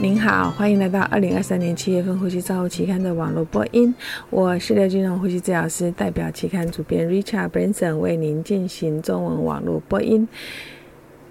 [0.00, 3.94] 您好，欢迎来到二零二三年七月份呼吸照护期刊的网络播音。
[4.30, 10.26] 我是刘金荣呼吸治疗师，代表期刊主编 Richard Branson 为您进行中文网络播音。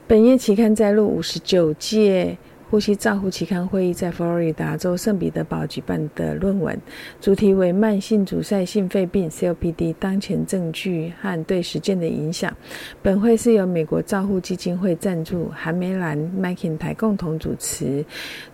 [0.05, 2.37] 本月期刊摘录五十九届。
[2.69, 6.79] 呼吸照护期刊会议在佛罗里达州圣彼得堡举办的论文，
[7.19, 12.55] 主题为慢性阻塞性肺病 （COPD） 当前证据和对实践的影响。
[13.01, 18.05] 本会是由美国照护基金会赞助，韩梅兰、麦肯台共同主持。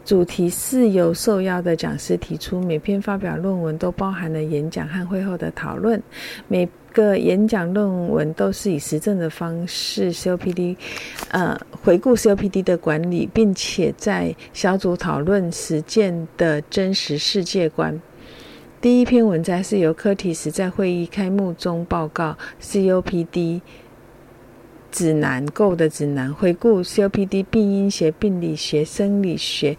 [0.06, 6.02] 主题是由受邀的讲师提出，每篇发表论文都包含了演讲和会后的讨论。
[6.48, 6.66] 每
[6.96, 10.78] 个演讲论文都是以实证的方式，COPD，
[11.30, 18.02] 呃，回顾 COPD 的管理，并且在小组讨论实践的真实世界观。
[18.80, 23.60] 第一篇文章是由柯提斯在会议开幕中报告 COPD
[24.90, 29.76] 指南购的指南，回顾 COPD 病因学、病理学、生理学，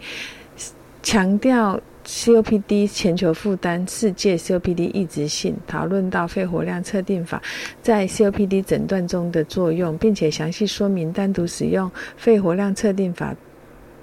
[1.01, 1.81] 强调。
[2.07, 7.41] COPD 全球负担、世界 COPD 抑制性，讨论到肺活量测定法
[7.81, 13.35] 在 COPD 诊断中的作用，并且详细说明单独使用肺活量测定法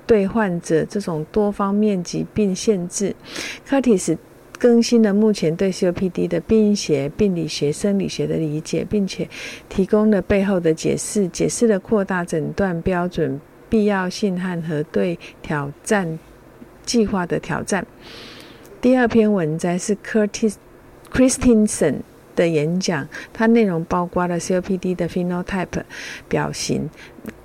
[0.07, 3.17] 对患者这种多方面疾病限制。
[3.65, 4.17] c u r t i s
[4.59, 9.27] 更新了目前对 COPD 的病因学、病理学、生理学的理解，并且
[9.71, 16.19] 提供了背后的解释，解释了扩大诊断标准必要性和核对挑战。
[16.85, 17.87] 计划的挑战。
[18.81, 20.55] 第二篇文章是 Curtis
[21.13, 22.01] Christensen
[22.37, 25.83] 的演讲，它内容包括了 COPD 的 phenotype
[26.29, 26.91] 表型。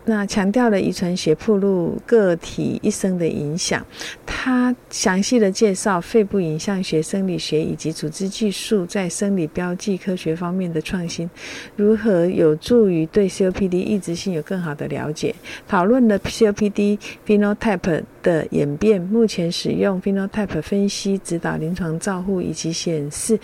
[0.09, 3.85] 那强调了遗传学铺路个体一生的影响。
[4.25, 11.29] 他详细的介绍肺部影像学、生理学以及组织技术在生理标记科学方面的创新，
[11.75, 15.35] 如何有助于对 COPD 抑制性有更好的了解。
[15.67, 23.39] 讨论了 COPD phenotype 的演变，目前使用 phenotype 分析指导临床照护以及显示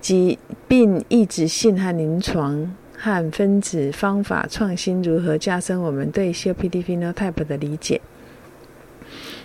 [0.00, 2.74] 疾病抑制性和临床。
[3.02, 7.98] 和分子方法创新如何加深我们对 COPD phenotype 的理解？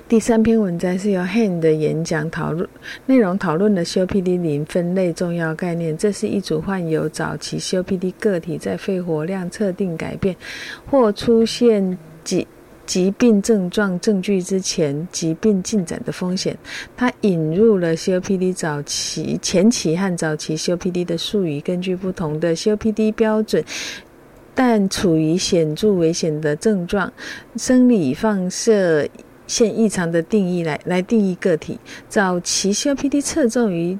[0.10, 2.68] 第三篇文章是由 Han 的演讲讨论
[3.06, 5.98] 内容，讨论了 COPD 零分类重要概念。
[5.98, 10.36] 这是一组患有早期 COPD 个体在肺活量测定改变
[10.92, 12.46] 或出现几。
[12.86, 16.58] 疾病症状证据之前，疾病进展的风险。
[16.96, 23.64] 它引入了 COPD 早期、前期和早期 COPD 的术语，根据不同的 COPD 标准，
[24.54, 27.12] 但处于显著危险的症状、
[27.56, 29.08] 生理放射
[29.48, 31.80] 线异常的定义来来定义个体。
[32.08, 33.98] 早期 COPD 侧重于。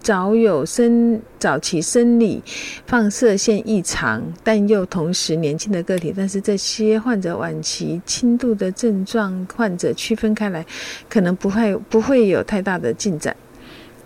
[0.00, 2.42] 早有生早期生理
[2.86, 10.64] 放射线异常，但又同时年轻的个体，但是这些患者晚期轻度的症状患者区分开来，
[11.08, 13.36] 可能不会不会有太大的进展。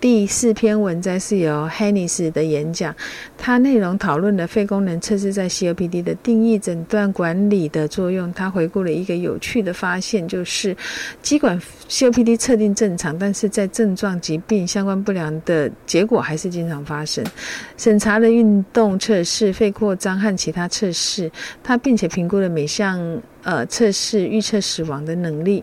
[0.03, 2.93] 第四篇文章是由 Hennis 的演讲，
[3.39, 8.33] 它内容讨论了肺功能测试在 COPD 的定义、诊断、管理的作用。
[8.33, 10.77] 他回顾了一个有趣的发现，就是
[11.23, 11.57] 尽管
[11.89, 17.25] COPD 测定正常，但是在症状、疾病相关不良的结果还是经常发生。
[17.77, 21.31] 审查了运动测试、肺扩张和其他测试，
[21.63, 22.99] 他并且评估了每项
[23.45, 25.63] 呃测试预测死亡的能力。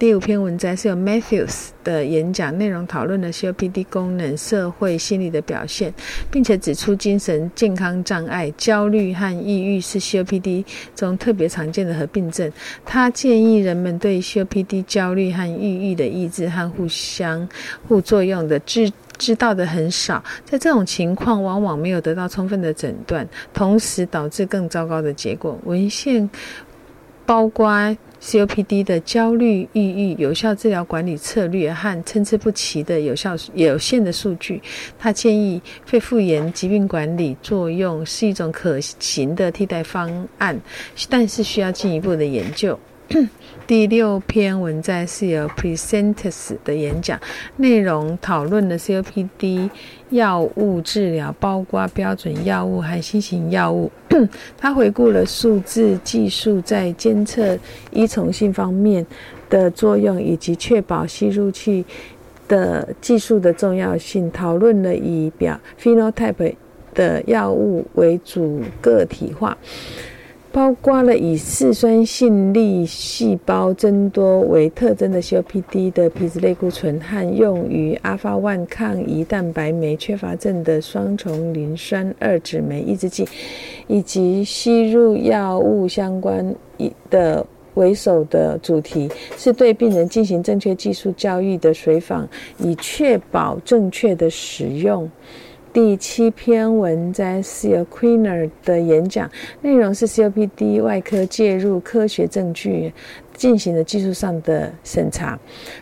[0.00, 5.92] 第五篇文章是由 Matthews 的演讲，内容讨论了 COPD 功能、社会、心理的表现，
[6.30, 10.64] 并且指出精神健康障碍、焦虑和抑郁是 COPD
[10.96, 12.50] 中特别常见的合并症。
[12.86, 17.46] 他建议人们对 COPD 焦虑和抑郁的抑制和互相
[17.86, 25.58] 互作用的知知道的很少，在这种情况往往没有得到充分的诊断，同时导致更糟糕的结果。
[25.66, 26.30] 文献
[27.26, 27.94] 包括。
[28.22, 34.60] COPD 的焦虑、抑郁、有效治疗管理策略和参差不齐的有效有限的数据，
[34.98, 40.58] 他建议肺复原疾病管理作用是一种可行的替代方案，
[41.08, 42.78] 但是需要进一步的研究。
[43.70, 47.16] 第六篇文章是由 Presenters 的演讲，
[47.58, 49.70] 内容讨论了 COPD
[50.08, 53.88] 药物治疗，包括标准药物和新型药物。
[54.58, 57.56] 他回顾了数字技术在监测
[57.92, 59.06] 依从性方面
[59.48, 61.84] 的作用，以及确保吸入器
[62.48, 64.28] 的技术的重要性。
[64.32, 66.56] 讨论了以表 phenotype
[66.92, 69.56] 的药物为主个体化。
[70.52, 83.24] 包括了以嗜酸性粒细胞增多为特征的 COPD 的皮质类固醇和用于阿法 one 抗胰蛋白酶缺乏症的双重磷酸二酯酶抑制剂，
[83.86, 86.52] 以及吸入药物相关
[87.08, 95.08] 的为首的主题是对病人进行正确技术教育的随访，以确保正确的使用。
[95.72, 99.30] 第七篇文摘是由 Queener 的演讲，
[99.62, 102.92] 内容是 COPD 外科介入科学证据
[103.32, 105.38] 进行的技术上的审查。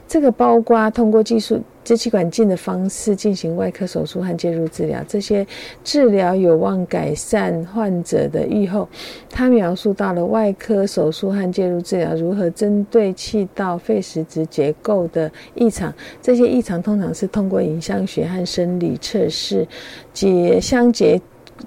[0.06, 1.62] 这个包括通过技术。
[1.88, 5.46] 支气管镜的方式进行外科手术和介入治疗，这些
[5.82, 8.86] 治疗有望改善患者的预后。
[9.30, 15.90] 他描述到了外科手术和介入治疗如何针对气道肺实质结构的异常，
[16.20, 19.66] 这些异常通常是通过影像学和生理测试
[20.12, 21.18] 结相结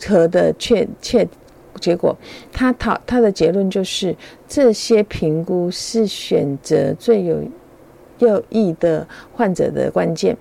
[0.05, 1.27] 合的确切
[1.79, 2.15] 结果。
[2.53, 4.15] 他讨他的结论就是，
[4.47, 7.41] 这些评估是选择最有。
[8.21, 10.35] 右翼的患者的关键。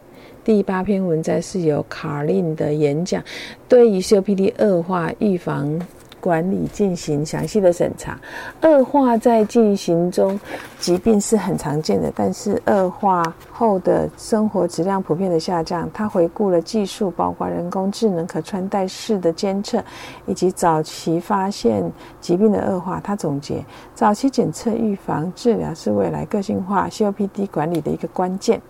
[0.44, 3.22] 第八篇文章是由卡琳的演讲，
[3.68, 5.80] 对于 COPD 恶化预防。
[6.20, 8.18] 管理进行详细的审查，
[8.62, 10.38] 恶化在进行中，
[10.78, 12.12] 疾病是很常见的。
[12.14, 15.88] 但是恶化后的生活质量普遍的下降。
[15.92, 19.82] 他回顾了技术，包括人工智能、可穿戴式的监测，
[20.26, 21.90] 以及早期发现
[22.20, 23.00] 疾病的恶化。
[23.02, 23.64] 他总结：
[23.94, 28.60] 早期检测、预防、治疗是未来个性化 COPD 管理的一个关键。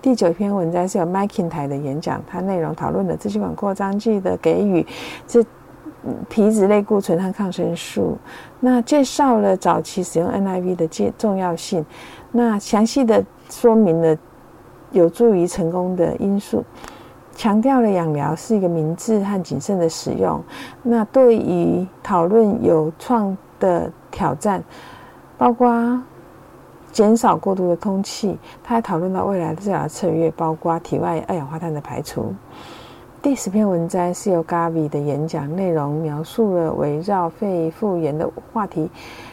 [0.00, 4.86] 第九篇文章是由 m c i n t y 的演讲，它内容讨论了支气管扩张剂的给予。
[5.26, 5.42] 这
[6.28, 8.18] 皮质类固醇和抗生素，
[8.60, 11.84] 那介绍了早期使用 NIV 的重重要性，
[12.32, 14.16] 那详细的说明了
[14.90, 16.62] 有助于成功的因素，
[17.34, 20.42] 强调了氧疗是一个明智和谨慎的使用。
[20.82, 24.62] 那对于讨论有创的挑战，
[25.38, 26.02] 包括
[26.92, 32.32] 减少过度的通气，他还讨论到未来的治疗策略，包括体外二氧化碳的排除。
[33.24, 38.90] 第十篇文章是由 Gavi 的演讲，内容描述了围绕肺复原的话题。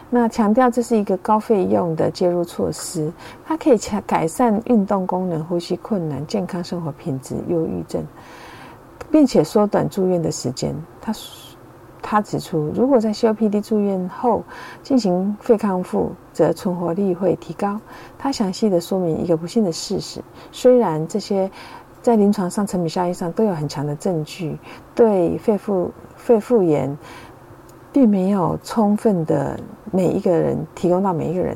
[0.09, 3.11] 那强调这是一个高费用的介入措施，
[3.45, 8.01] 它可以强改善运动功能、呼吸困难、健康生活品质、忧郁症，
[9.11, 10.73] 并且缩短住院的时间。
[11.01, 11.13] 他
[12.01, 14.41] 他指出，如果在 COPD 住院后
[14.81, 17.77] 进行肺康复，则存活率会提高。
[18.17, 21.51] 他详细的说明一个不幸的事实：虽然这些。
[22.01, 24.57] 在临床上，成比效应上都有很强的证据，
[24.95, 26.98] 对肺复肺复原
[27.92, 29.59] 并没有充分的
[29.92, 31.56] 每一个人提供到每一个人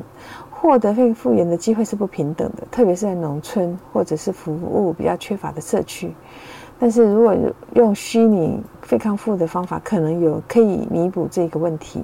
[0.51, 6.13] 获得肺复原的机会是不平等的，特别是在农村或者是服务比较缺乏的社区。
[6.77, 7.36] 但是如果
[7.74, 12.03] 用虚拟肺康复的方法，可能有可以弥补这个问题。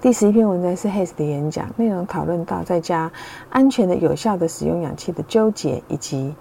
[0.00, 3.10] 第十一篇文章是 Hays 的演讲，内容讨论到在家
[3.50, 6.34] 安全的、有效的使用氧气的纠结以及。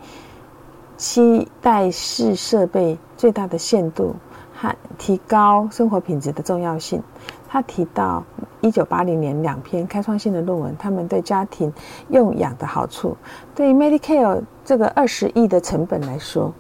[0.98, 4.16] 期待式设备最大的限度
[4.54, 7.04] 和提高生活品质的重要性。
[7.50, 8.24] 他提到
[8.62, 11.70] 一九八零年两篇开创性的论文，他们对家庭
[12.12, 13.18] 用氧的好处。
[13.54, 16.54] 对于 Medicare 这个二十亿的成本来说，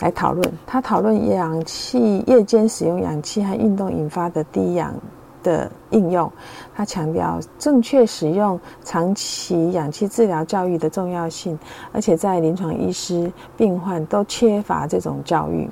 [0.00, 0.50] 来讨论。
[0.66, 4.94] 他讨论氧气夜间使用氧气和运动引发的低氧。
[5.42, 6.30] 的应用，
[6.74, 11.58] 他强调正确使用长期氧气治疗教育的重要性，
[11.92, 15.68] 而且在临床医师、病患都缺乏这种教育。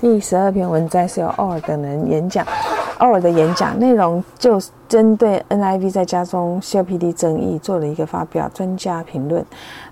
[0.00, 2.46] 第十二篇文章是由奥尔等人演讲，
[2.98, 9.44] 奥尔的演讲内容就针对 NIV 在家中 COPD 争议做了一个发表，专家评论。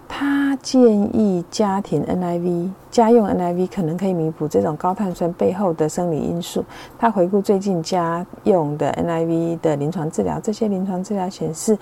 [0.08, 0.80] 他建
[1.16, 6.64] 议家庭 NIV 家用 NIV 可能可以弥补这种高碳酸背后的生理因素。
[6.96, 11.76] 他回顾最近家用的 NIV 的临床治疗，这些临床治疗显示，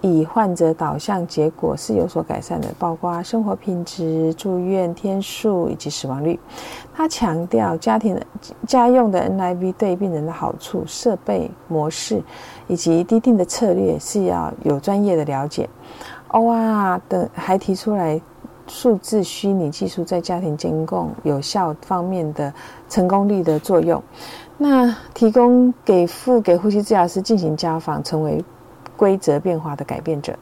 [0.00, 6.38] 以患者导向结果是有所改善的，包括生活品质、住院天数以及死亡率。
[6.92, 8.20] 他强调家庭
[8.66, 12.20] 家用的 NIV 对病人的好处、设备模式
[12.66, 15.68] 以及低定的策略是要有专业的了解。
[16.30, 18.20] OR 的还提出来，
[18.66, 22.52] 数字虚拟技术在家庭监控有效方面的
[22.88, 24.02] 成功率的作用。
[24.58, 28.44] 那提供给付给呼吸治疗师进行家访，成为
[28.96, 30.34] 规则变化的改变者。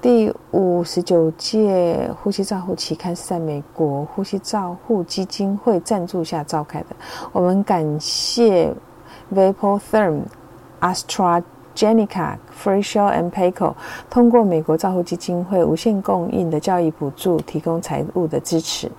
[0.00, 6.86] 第五十九届呼吸照护期刊是在美国呼吸照护基金会赞助下召开的。
[7.32, 8.72] 我们感谢
[9.34, 10.20] Vapor Therm
[10.92, 11.42] Astra。
[11.76, 13.74] Jenica, Freeshow and Payco
[14.08, 18.90] 通过美国照护基金会无限供应的教育补助，提供财务的支持。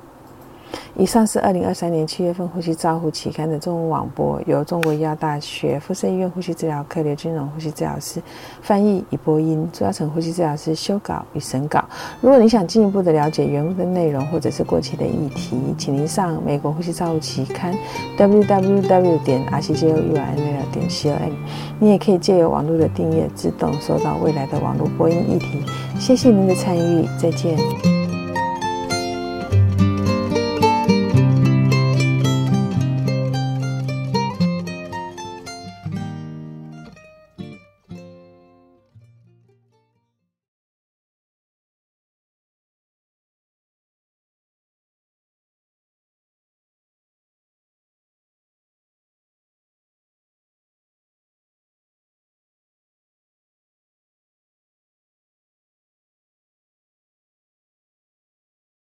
[0.95, 8.21] 以上是二零二三年七月份《呼吸照护》期刊的中文网播，由中国医药大学附设医院呼吸治疗科刘金荣呼吸治疗师
[8.61, 11.83] 翻译与播音，朱耀成呼吸治疗师修稿与审稿。
[12.21, 17.73] 如果你想进一步的了解原文的内容，或者是过期的议题，请您上美国呼吸照护期刊
[18.17, 21.31] www 点 r c j o u r n l 点 c o m。
[21.79, 25.63] 你也可以借由网络的订阅，自动收到未来的网络播音议题。
[25.99, 27.96] 谢谢您的参与，再见。